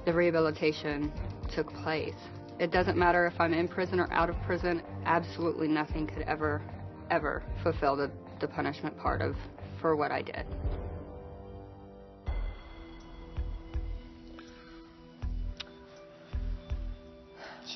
[0.04, 1.12] the rehabilitation
[1.54, 2.14] took place.
[2.58, 6.62] It doesn't matter if I'm in prison or out of prison, absolutely nothing could ever,
[7.11, 9.37] ever fulfill the, the punishment part of
[9.80, 10.46] for what I did.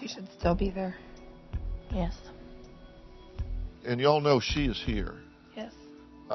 [0.03, 0.97] She should still be there.
[1.93, 2.17] Yes.
[3.87, 5.15] And y'all know she is here.
[5.57, 5.73] Yes.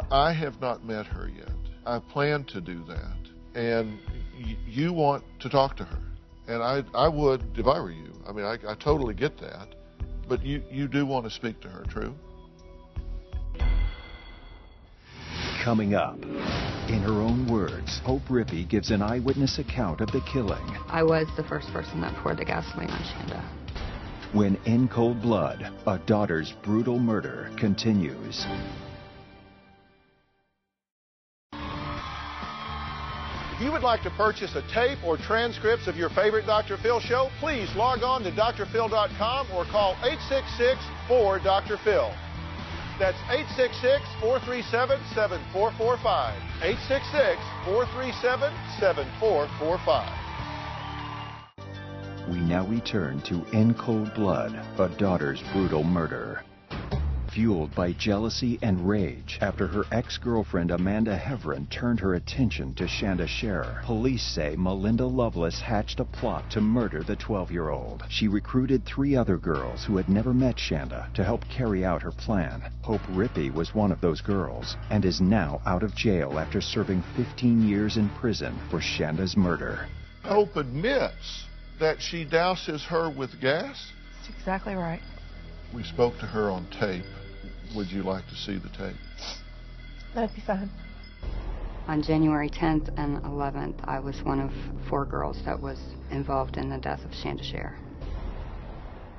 [0.10, 1.52] I have not met her yet.
[1.86, 3.18] I plan to do that.
[3.56, 4.00] And
[4.42, 6.00] y- you want to talk to her.
[6.48, 8.14] And I, I would if I were you.
[8.26, 9.76] I mean, I, I totally get that.
[10.30, 12.16] But you, you do want to speak to her, true?
[15.62, 16.18] Coming up.
[16.88, 20.64] In her own words, Hope Rippey gives an eyewitness account of the killing.
[20.88, 23.44] I was the first person that poured the gasoline on Shanda.
[24.32, 28.46] When in cold blood, a daughter's brutal murder continues.
[33.52, 36.78] If you would like to purchase a tape or transcripts of your favorite Dr.
[36.78, 41.78] Phil show, please log on to drphil.com or call 866 4 Dr.
[41.84, 42.14] Phil.
[43.00, 46.34] That's 866 437 7445.
[46.64, 50.28] 866 437 7445.
[52.30, 56.44] We now return to In Cold Blood, a daughter's brutal murder.
[57.38, 62.86] Fueled by jealousy and rage after her ex girlfriend Amanda Heavrin turned her attention to
[62.86, 68.04] Shanda Sharer, police say Melinda Loveless hatched a plot to murder the 12 year old.
[68.10, 72.12] She recruited three other girls who had never met Shanda to help carry out her
[72.12, 72.64] plan.
[72.82, 77.04] Hope Rippey was one of those girls and is now out of jail after serving
[77.16, 79.88] 15 years in prison for Shanda's murder.
[80.24, 81.46] Hope admits
[81.80, 83.92] that she douses her with gas.
[84.16, 85.02] That's exactly right.
[85.72, 87.06] We spoke to her on tape.
[87.76, 88.96] Would you like to see the tape?
[90.16, 90.70] That'd be fine.
[91.88, 94.52] On January 10th and 11th, I was one of
[94.90, 95.80] four girls that was
[96.12, 97.78] involved in the death of Shanda Sharer.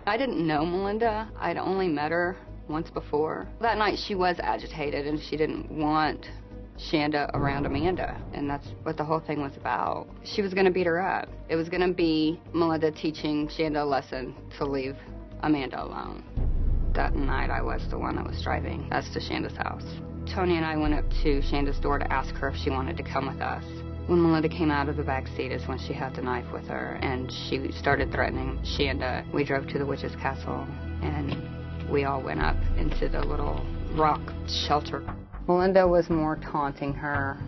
[0.06, 1.30] I didn't know Melinda.
[1.38, 2.36] I'd only met her
[2.68, 3.48] once before.
[3.60, 6.26] That night she was agitated and she didn't want
[6.78, 10.06] Shanda around Amanda, and that's what the whole thing was about.
[10.24, 11.28] She was going to beat her up.
[11.48, 14.96] It was going to be Melinda teaching Shanda a lesson to leave
[15.42, 16.22] Amanda alone.
[16.98, 19.84] That night I was the one that was driving us to Shanda's house.
[20.34, 23.04] Toni and I went up to Shanda's door to ask her if she wanted to
[23.04, 23.62] come with us.
[24.08, 26.66] When Melinda came out of the back seat is when she had the knife with
[26.66, 29.24] her, and she started threatening Shanda.
[29.32, 30.66] We drove to the witch's castle,
[31.00, 35.04] and we all went up into the little rock shelter.
[35.46, 37.38] Melinda was more taunting her,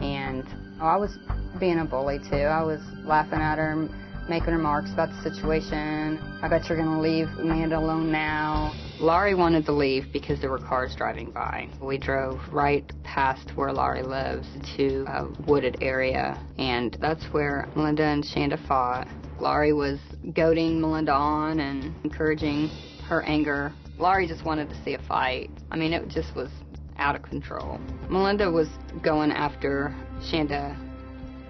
[0.00, 0.44] and
[0.80, 1.16] I was
[1.60, 2.34] being a bully too.
[2.34, 3.88] I was laughing at her,
[4.28, 6.18] making remarks about the situation.
[6.42, 8.72] I bet you're going to leave Amanda alone now.
[8.98, 11.68] Laurie wanted to leave because there were cars driving by.
[11.80, 18.04] We drove right past where Laurie lives to a wooded area, and that's where Melinda
[18.04, 19.06] and Shanda fought.
[19.38, 19.98] Laurie was
[20.34, 22.68] goading Melinda on and encouraging
[23.08, 23.72] her anger.
[23.98, 25.50] Laurie just wanted to see a fight.
[25.70, 26.50] I mean, it just was
[26.98, 27.78] out of control.
[28.08, 28.68] Melinda was
[29.02, 30.76] going after Shanda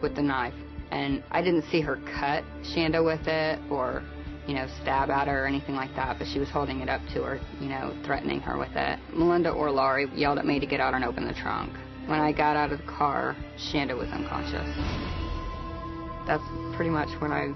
[0.02, 0.54] with the knife,
[0.90, 4.02] and I didn't see her cut Shanda with it or
[4.46, 7.00] you know, stab at her or anything like that, but she was holding it up
[7.12, 8.98] to her, you know, threatening her with it.
[9.12, 11.72] Melinda or Laurie yelled at me to get out and open the trunk.
[12.06, 14.68] When I got out of the car, Shanda was unconscious.
[16.26, 16.44] That's
[16.76, 17.52] pretty much when I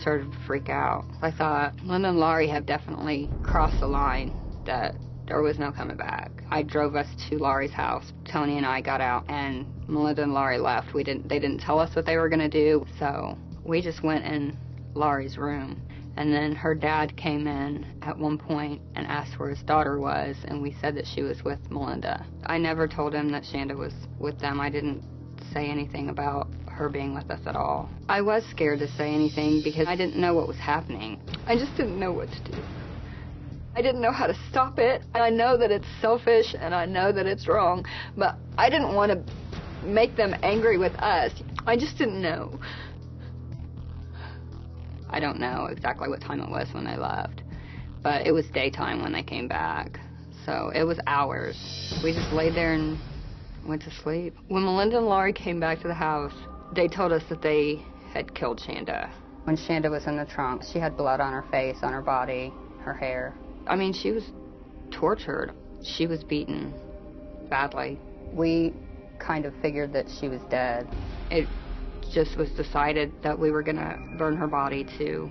[0.00, 1.06] started to freak out.
[1.22, 4.34] I thought Linda and Laurie have definitely crossed the line
[4.66, 4.96] that
[5.30, 6.32] there was no coming back.
[6.50, 8.12] I drove us to Laurie's house.
[8.24, 10.92] Toni and I got out and Melinda and Laurie left.
[10.92, 14.02] We didn't they didn't tell us what they were going to do, so we just
[14.02, 14.58] went in
[14.92, 15.80] Laurie's room
[16.16, 20.36] and then her dad came in at one point and asked where his daughter was,
[20.48, 22.26] and we said that she was with Melinda.
[22.44, 24.60] I never told him that Shanda was with them.
[24.60, 25.04] I didn't
[25.52, 27.88] say anything about her being with us at all.
[28.08, 31.22] I was scared to say anything because I didn't know what was happening.
[31.46, 32.62] I just didn't know what to do.
[33.74, 35.02] I didn't know how to stop it.
[35.14, 39.12] I know that it's selfish and I know that it's wrong, but I didn't want
[39.12, 41.32] to make them angry with us.
[41.66, 42.58] I just didn't know.
[45.08, 47.42] I don't know exactly what time it was when they left,
[48.02, 49.98] but it was daytime when they came back.
[50.46, 51.56] So it was hours.
[52.02, 52.98] We just laid there and
[53.66, 54.36] went to sleep.
[54.48, 56.34] When Melinda and Laurie came back to the house,
[56.74, 59.10] they told us that they had killed Shanda.
[59.44, 62.52] When Shanda was in the trunk, she had blood on her face, on her body,
[62.80, 63.34] her hair.
[63.70, 64.24] I mean, she was
[64.90, 65.52] tortured.
[65.84, 66.74] She was beaten
[67.48, 68.00] badly.
[68.32, 68.74] We
[69.20, 70.88] kind of figured that she was dead.
[71.30, 71.46] It
[72.12, 75.30] just was decided that we were going to burn her body to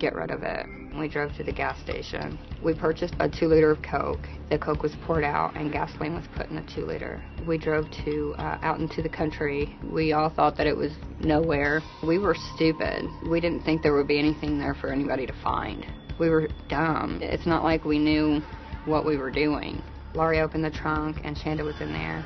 [0.00, 0.66] get rid of it.
[0.98, 2.40] We drove to the gas station.
[2.60, 4.26] We purchased a two liter of Coke.
[4.50, 7.22] The Coke was poured out and gasoline was put in the two liter.
[7.46, 9.78] We drove to uh, out into the country.
[9.92, 11.82] We all thought that it was nowhere.
[12.04, 13.04] We were stupid.
[13.30, 15.86] We didn't think there would be anything there for anybody to find.
[16.18, 17.20] We were dumb.
[17.22, 18.40] It's not like we knew
[18.84, 19.82] what we were doing.
[20.14, 22.24] Laurie opened the trunk and Shanda was in there.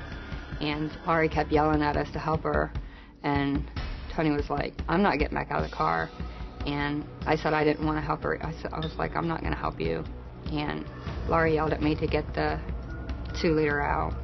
[0.61, 2.73] And Laurie kept yelling at us to help her.
[3.23, 3.69] And
[4.15, 6.11] Toni was like, I'm not getting back out of the car.
[6.67, 8.39] And I said I didn't want to help her.
[8.45, 10.05] I, said, I was like, I'm not going to help you.
[10.53, 10.85] And
[11.29, 12.61] Laurie yelled at me to get the
[13.41, 14.15] two liter out.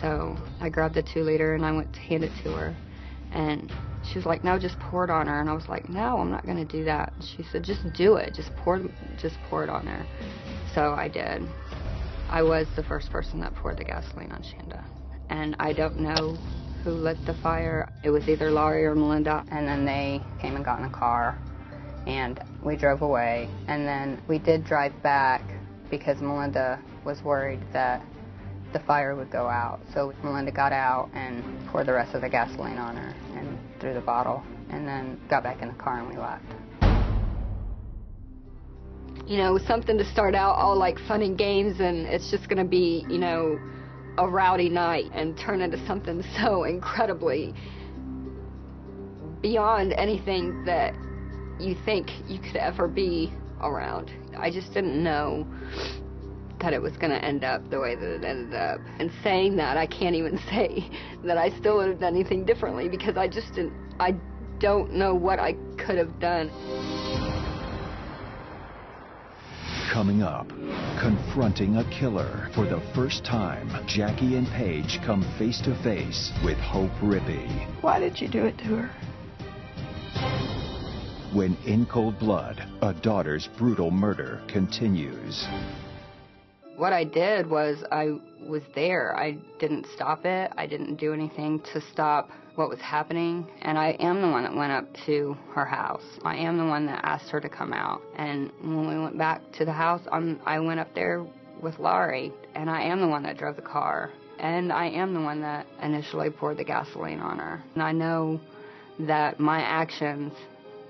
[0.00, 2.76] So I grabbed the two liter and I went to hand it to her.
[3.32, 3.72] And
[4.06, 5.40] she was like, no, just pour it on her.
[5.40, 7.12] And I was like, no, I'm not going to do that.
[7.20, 8.34] She said, just do it.
[8.34, 8.80] Just pour,
[9.16, 10.06] just pour it on her.
[10.74, 11.42] So I did.
[12.28, 14.82] I was the first person that poured the gasoline on Shanda.
[15.30, 16.36] And I don't know
[16.82, 17.88] who lit the fire.
[18.02, 21.38] It was either Laurie or Melinda, and then they came and got in a car,
[22.06, 23.48] and we drove away.
[23.68, 25.42] And then we did drive back
[25.90, 28.02] because Melinda was worried that
[28.74, 29.80] the fire would go out.
[29.94, 33.53] So Melinda got out and poured the rest of the gasoline on her and
[33.84, 36.42] threw the bottle, and then got back in the car and we left.
[39.26, 42.58] you know, something to start out all like fun and games, and it's just going
[42.58, 43.58] to be, you know,
[44.18, 47.54] a rowdy night and turn into something so incredibly
[49.40, 50.94] beyond anything that
[51.58, 53.32] you think you could ever be
[53.62, 54.10] around.
[54.36, 55.46] I just didn't know
[56.64, 58.80] that it was going to end up the way that it ended up.
[58.98, 60.90] And saying that, I can't even say
[61.22, 64.16] that I still would have done anything differently because I just didn't, I
[64.60, 66.48] don't know what I could have done.
[69.92, 70.48] Coming up,
[70.98, 72.48] confronting a killer.
[72.54, 77.68] For the first time, Jackie and Paige come face to face with Hope Rippey.
[77.82, 78.90] Why did you do it to her?
[81.34, 85.46] When in cold blood, a daughter's brutal murder continues.
[86.76, 89.16] What I did was I was there.
[89.16, 90.52] I didn't stop it.
[90.56, 93.46] I didn't do anything to stop what was happening.
[93.62, 96.04] And I am the one that went up to her house.
[96.24, 98.02] I am the one that asked her to come out.
[98.16, 101.24] And when we went back to the house, I'm, I went up there
[101.62, 102.32] with Laurie.
[102.54, 104.10] And I am the one that drove the car.
[104.40, 107.62] And I am the one that initially poured the gasoline on her.
[107.74, 108.40] And I know
[109.00, 110.32] that my actions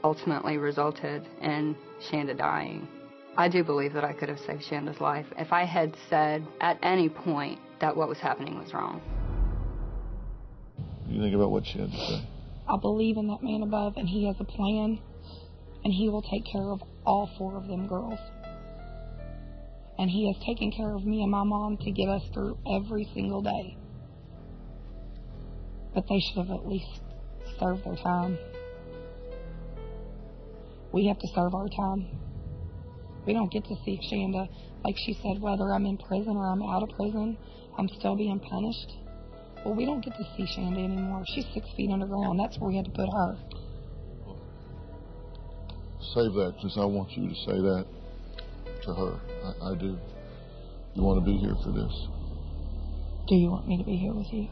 [0.03, 1.77] ultimately resulted in
[2.11, 2.89] Shanda dying.
[3.37, 6.79] I do believe that I could have saved Shanda's life if I had said at
[6.83, 9.03] any point that what was happening was wrong.
[11.09, 12.29] You think about what she had to say.
[12.69, 14.99] I believe in that man above, and he has a plan,
[15.85, 18.19] and he will take care of all four of them girls.
[19.99, 23.09] And he has taken care of me and my mom to get us through every
[23.15, 23.77] single day.
[25.93, 27.01] But they should have at least
[27.61, 28.39] served their time.
[30.93, 32.07] We have to serve our time.
[33.27, 34.49] We don't get to see Shanda.
[34.85, 37.39] Like she said, whether I'm in prison or I'm out of prison,
[37.79, 38.93] I'm still being punished.
[39.65, 41.25] Well, we don't get to see Shanda anymore.
[41.27, 42.39] She's six feet underground.
[42.39, 43.39] That's where we had to put her.
[46.13, 47.87] Save that, because I want you to say that
[48.85, 49.21] to her.
[49.43, 49.99] I, I do.
[50.95, 52.09] You want to be here for this.
[53.27, 54.49] Do you want me to be here with you?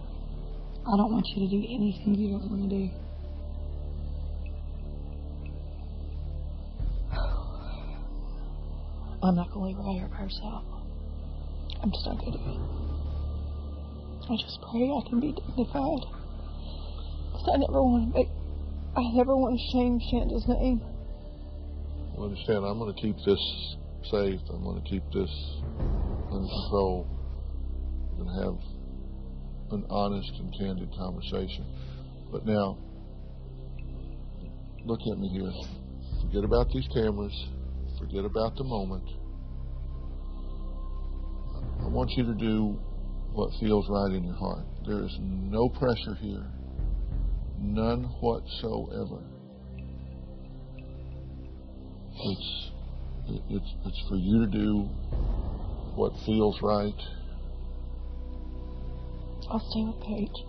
[0.87, 2.91] I don't want you to do anything you don't want to do.
[9.23, 10.65] I'm not going to leave her by herself.
[11.83, 12.59] I'm just not to do it.
[14.31, 16.07] I just pray I can be dignified.
[17.31, 18.29] Because I never want to make,
[18.97, 20.83] I never want to shame Shanda's name.
[22.17, 23.77] You understand, I'm going to keep this
[24.11, 24.41] safe.
[24.51, 25.31] I'm going to keep this
[26.31, 27.07] under control.
[28.19, 28.59] To have
[29.73, 31.65] an honest and candid conversation.
[32.31, 32.77] But now,
[34.85, 35.51] look at me here.
[36.21, 37.33] Forget about these cameras.
[38.03, 39.09] Forget about the moment.
[41.81, 42.77] I want you to do
[43.33, 44.67] what feels right in your heart.
[44.85, 46.45] There is no pressure here.
[47.61, 49.23] None whatsoever.
[52.25, 52.71] It's
[53.51, 54.81] it's it's for you to do
[55.95, 57.01] what feels right.
[59.49, 60.45] I'll stay with Paige.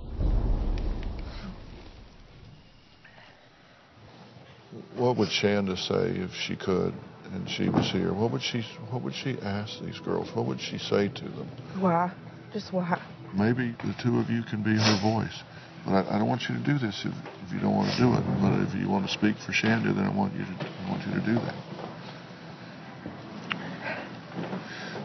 [4.96, 6.96] What would Shanda say if she could
[7.34, 8.14] and she was here?
[8.14, 8.62] What would she
[8.92, 10.30] what would she ask these girls?
[10.36, 11.50] What would she say to them?
[11.80, 12.12] Why?
[12.54, 13.02] Just why?
[13.34, 15.44] Maybe the two of you can be her voice.
[15.86, 17.14] But I, I don't want you to do this if,
[17.46, 18.24] if you don't want to do it.
[18.40, 21.06] But if you want to speak for Shanda, then I want you to I want
[21.08, 21.56] you to do that.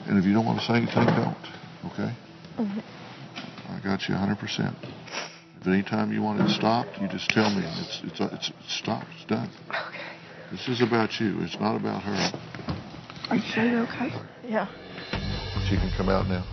[0.07, 1.37] And if you don't want to say anything, don't.
[1.93, 2.13] Okay?
[2.59, 2.81] Mm-hmm.
[3.73, 4.75] I got you 100%.
[5.61, 7.63] If any time you want it stopped, you just tell me.
[7.65, 9.07] It's it's it's, it's stopped.
[9.17, 9.51] It's done.
[9.69, 10.08] Okay.
[10.51, 11.41] This is about you.
[11.43, 12.33] It's not about her.
[13.29, 14.11] Are you sure you're okay?
[14.45, 14.67] Yeah.
[15.69, 16.45] She can come out now.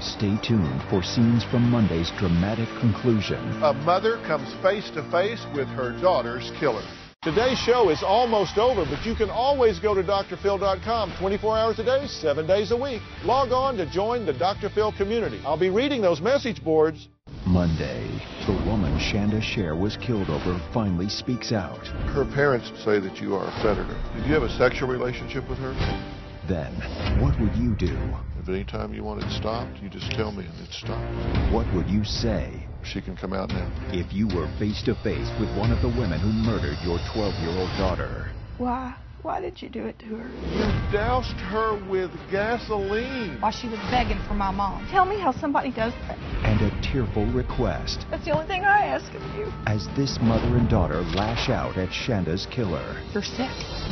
[0.00, 3.38] Stay tuned for scenes from Monday's dramatic conclusion.
[3.62, 6.84] A mother comes face to face with her daughter's killer.
[7.22, 11.84] Today's show is almost over, but you can always go to drphil.com 24 hours a
[11.84, 13.02] day, 7 days a week.
[13.24, 14.70] Log on to join the Dr.
[14.70, 15.40] Phil community.
[15.44, 17.08] I'll be reading those message boards.
[17.46, 18.08] Monday,
[18.46, 21.86] the woman Shanda Sharer was killed over finally speaks out.
[22.14, 24.00] Her parents say that you are a predator.
[24.16, 25.72] Did you have a sexual relationship with her?
[26.48, 26.72] Then,
[27.20, 27.98] what would you do?
[28.38, 31.52] If any time you want it stopped, you just tell me and it stops.
[31.52, 32.66] What would you say?
[32.82, 33.70] She can come out now.
[33.92, 37.34] If you were face to face with one of the women who murdered your 12
[37.40, 38.30] year old daughter.
[38.56, 38.94] Why?
[39.24, 40.28] Why did you do it to her?
[40.52, 43.40] You doused her with gasoline.
[43.40, 44.86] While she was begging for my mom.
[44.90, 46.18] Tell me how somebody does that.
[46.44, 49.50] And a tearful request That's the only thing I ask of you.
[49.66, 53.00] as this mother and daughter lash out at Shanda's killer.
[53.14, 53.48] You're sick.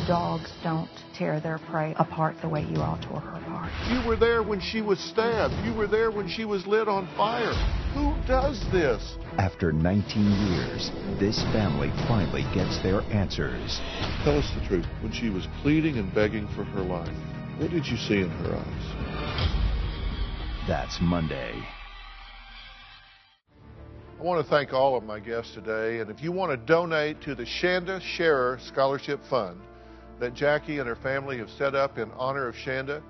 [0.07, 3.71] Dogs don't tear their prey apart the way you all tore her apart.
[3.89, 5.53] You were there when she was stabbed.
[5.65, 7.53] You were there when she was lit on fire.
[7.93, 9.15] Who does this?
[9.37, 13.79] After 19 years, this family finally gets their answers.
[14.23, 14.85] Tell us the truth.
[15.01, 17.15] When she was pleading and begging for her life,
[17.59, 18.85] what did you see in her eyes?
[20.67, 21.53] That's Monday.
[24.19, 27.21] I want to thank all of my guests today, and if you want to donate
[27.23, 29.59] to the Shanda Sharer Scholarship Fund
[30.19, 33.01] that Jackie and her family have set up in honor of Shanda,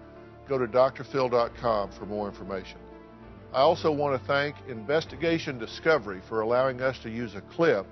[0.47, 2.77] go to drphil.com for more information.
[3.53, 7.85] I also want to thank Investigation Discovery for allowing us to use a clip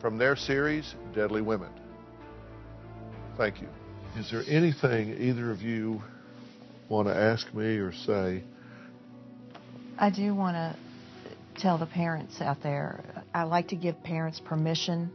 [0.00, 1.70] from their series, Deadly Women.
[3.36, 3.68] Thank you.
[4.18, 6.02] Is there anything either of you
[6.88, 8.42] want to ask me or say?
[9.98, 10.76] I do want to
[11.60, 13.02] tell the parents out there
[13.32, 15.10] I like to give parents permission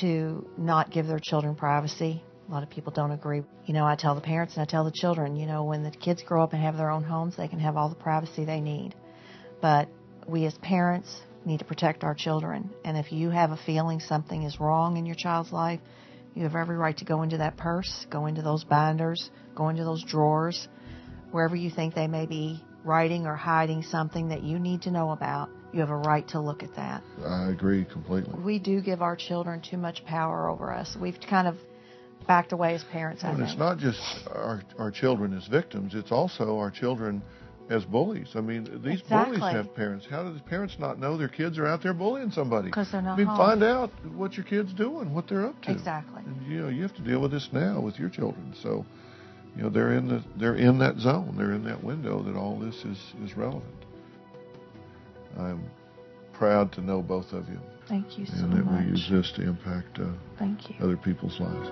[0.00, 2.22] to not give their children privacy.
[2.48, 3.42] A lot of people don't agree.
[3.64, 5.90] You know, I tell the parents and I tell the children, you know, when the
[5.90, 8.60] kids grow up and have their own homes, they can have all the privacy they
[8.60, 8.94] need.
[9.60, 9.88] But
[10.28, 12.70] we as parents need to protect our children.
[12.84, 15.80] And if you have a feeling something is wrong in your child's life,
[16.34, 19.84] you have every right to go into that purse, go into those binders, go into
[19.84, 20.68] those drawers,
[21.30, 25.10] wherever you think they may be writing or hiding something that you need to know
[25.10, 25.48] about.
[25.72, 27.02] You have a right to look at that.
[27.24, 28.38] I agree completely.
[28.40, 30.96] We do give our children too much power over us.
[31.00, 31.56] We've kind of
[32.26, 33.24] backed away as parents.
[33.24, 33.50] I and think.
[33.50, 34.00] it's not just
[34.34, 37.22] our, our children as victims, it's also our children
[37.68, 38.28] as bullies.
[38.34, 39.38] I mean, these Exactly.
[39.38, 40.06] bullies have parents.
[40.08, 42.68] How do the parents not know their kids are out there bullying somebody?
[42.68, 43.36] Because they're not I mean, home.
[43.36, 45.72] find out what your kid's doing, what they're up to.
[45.72, 46.22] Exactly.
[46.24, 48.54] And, you know, you have to deal with this now with your children.
[48.62, 48.84] So,
[49.56, 51.34] you know, they're in the they're in that zone.
[51.36, 53.64] They're in that window that all this is is relevant.
[55.38, 55.64] I'm
[56.32, 57.58] proud to know both of you,
[57.88, 58.84] Thank you so and that much.
[58.84, 60.06] we use this to impact uh,
[60.38, 60.76] Thank you.
[60.84, 61.68] other people's lives.